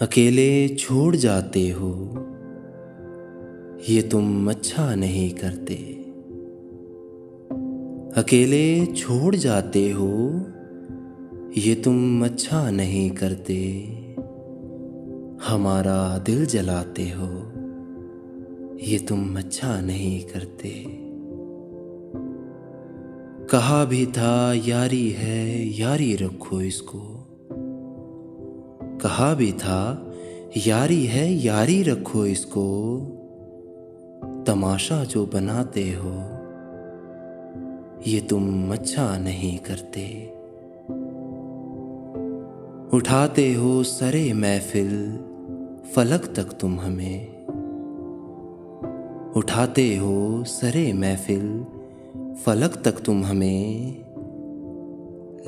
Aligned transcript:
अकेले 0.00 0.68
छोड़ 0.68 1.16
जाते 1.16 1.68
हो। 1.68 2.14
ये 3.88 4.02
तुम 4.02 4.50
अच्छा 4.50 4.94
नहीं 4.94 5.30
करते। 5.30 5.74
अकेले 8.20 8.86
छोड़ 8.86 9.36
जाते 9.36 9.90
हो। 9.90 10.40
ये 11.58 11.74
तुम 11.74 12.24
अच्छा 12.24 12.70
नहीं 12.70 13.10
करते। 13.10 13.54
हमारा 15.46 16.18
दिल 16.18 16.46
जलाते 16.46 17.02
हो। 17.02 17.52
ये 18.78 18.98
तुम 18.98 19.38
अच्छा 19.38 19.80
नहीं 19.80 20.20
करते। 20.20 20.84
कहा 23.46 23.84
भी 23.84 24.06
था, 24.06 24.54
यारी 24.54 25.10
है, 25.10 25.68
यारी 25.80 26.16
रखो 26.16 26.60
इसको। 26.60 27.23
कहा 29.04 29.34
भी 29.34 29.52
था, 29.52 30.12
यारी 30.66 31.06
है, 31.06 31.32
यारी 31.32 31.82
रखो 31.82 32.26
इसको। 32.26 32.98
तमाशा 34.46 35.04
जो 35.04 35.26
बनाते 35.26 35.92
हो, 35.92 36.14
ये 38.10 38.20
तुम 38.20 38.72
अच्छा 38.72 39.18
नहीं 39.18 39.58
करते। 39.58 40.34
उठाते 42.96 43.52
हो 43.54 43.82
सरे 43.82 44.32
महफिल, 44.32 45.18
फलक 45.94 46.34
तक 46.36 46.58
तुम 46.60 46.80
हमें। 46.80 47.46
उठाते 49.32 49.96
हो 49.96 50.44
सरे 50.44 50.92
महफिल, 50.92 51.64
फलक 52.34 52.82
तक 52.84 52.92
तुम 52.92 53.24
हमें। 53.24 54.04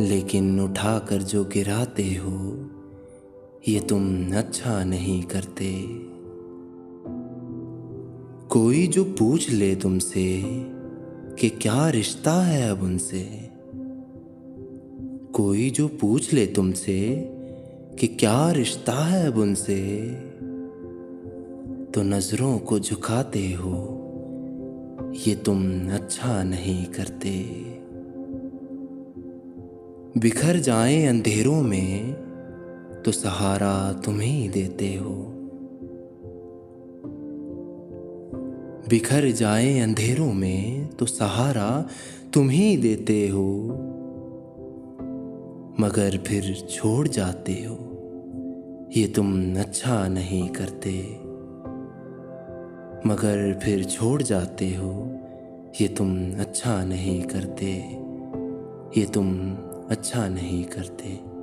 लेकिन 0.00 0.60
उठाकर 0.60 1.22
जो 1.22 1.44
गिराते 1.44 2.02
हो 2.02 2.55
ये 3.68 3.80
तुम 3.80 4.32
अच्छा 4.36 4.84
नहीं 4.84 5.22
करते। 5.22 5.82
कोई 8.48 8.86
जो 8.86 9.04
पूछ 9.04 9.50
ले 9.50 9.76
तुमसे 9.76 10.42
कि 11.40 11.48
क्या 11.48 11.88
रिश्ता 11.90 12.32
है 12.32 12.70
अब 12.70 12.82
उनसे। 12.82 13.50
कोई 15.32 15.70
जो 15.70 15.88
पूछ 15.88 16.32
ले 16.32 16.46
तुमसे 16.46 17.30
कि 18.00 18.06
क्या 18.06 18.50
रिश्ता 18.50 18.92
है 18.92 19.26
अब 19.26 19.38
उनसे। 19.38 20.06
तो 21.94 22.02
नज़रों 22.02 22.58
को 22.58 22.78
झुकाते 22.80 23.52
हो, 23.52 23.76
ये 25.26 25.34
तुम 25.34 25.90
अच्छा 25.90 26.42
नहीं 26.42 26.84
करते। 26.84 27.30
बिखर 30.20 30.56
जाए 30.56 31.06
अंधेरों 31.06 31.62
में 31.62 32.25
तो 33.06 33.12
सहारा 33.12 33.92
तुम 33.92 34.20
ही 34.20 34.48
देते 34.48 34.94
हो। 34.94 35.10
बिखर 38.88 39.30
जाए 39.30 39.78
अंधेरों 39.78 40.32
में 40.32 40.88
तो 40.88 41.06
सहारा 41.06 41.86
तुम 42.34 42.50
ही 42.50 42.76
देते 42.76 43.28
हो। 43.28 43.68
मगर 45.80 46.18
फिर 46.26 46.66
छोड़ 46.70 47.08
जाते 47.08 47.52
हो। 47.52 47.78
ये 48.96 49.08
तुम 49.08 49.58
अच्छा 49.58 50.08
नहीं 50.08 50.48
करते। 50.48 51.18
मगर 53.08 53.60
फिर 53.62 53.84
छोड़ 53.84 54.22
जाते 54.22 54.68
हो। 54.68 55.18
ये 55.80 55.88
तुम 55.88 56.32
अच्छा 56.32 56.84
नहीं 56.84 57.22
करते। 57.22 57.72
ये 59.00 59.06
तुम 59.06 59.54
अच्छा 59.88 60.28
नहीं 60.28 60.64
करते। 60.64 61.35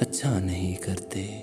अच्छा 0.00 0.40
नहीं 0.40 0.74
करते। 0.76 1.35